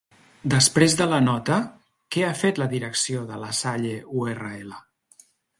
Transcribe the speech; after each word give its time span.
Després 0.53 0.95
de 1.01 1.05
la 1.11 1.19
nota 1.25 1.57
què 2.17 2.25
ha 2.29 2.33
fet 2.41 2.63
la 2.63 2.69
direcció 2.73 3.23
de 3.31 3.39
La 3.45 3.53
Salle-URL? 3.61 4.77